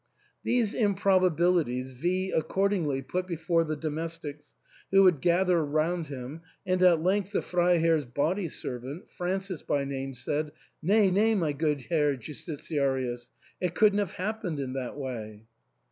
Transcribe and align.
These 0.43 0.73
improbabilities 0.73 1.91
V 1.91 2.31
accordingly 2.31 3.03
put 3.03 3.27
before 3.27 3.63
the 3.63 3.75
domestics, 3.75 4.55
who 4.89 5.05
had 5.05 5.21
gathered 5.21 5.65
round 5.65 6.07
him, 6.07 6.41
and 6.65 6.81
at 6.81 7.03
length 7.03 7.33
the 7.33 7.41
Freiherr's 7.43 8.05
body 8.07 8.47
servant, 8.47 9.11
Francis 9.11 9.61
by 9.61 9.83
name, 9.83 10.15
said," 10.15 10.53
Nay, 10.81 11.11
nay, 11.11 11.35
my 11.35 11.51
good 11.53 11.81
Herr 11.91 12.15
Justitiarius; 12.17 13.29
it 13.59 13.75
couldn't 13.75 13.99
have 13.99 14.13
happened 14.13 14.59
in 14.59 14.73
that 14.73 14.97
way." 14.97 15.45